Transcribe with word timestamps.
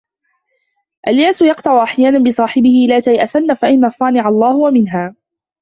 الْيَأْسُ 1.07 1.41
يَقْطَعُ 1.41 1.83
أَحْيَانًا 1.83 2.19
بِصَاحِبِهِ 2.19 2.85
لَا 2.89 2.99
تَيْأَسَنَّ 2.99 3.53
فَإِنَّ 3.53 3.85
الصَّانِعَ 3.85 4.29
اللَّهُ 4.29 4.55
وَمِنْهَا 4.55 5.15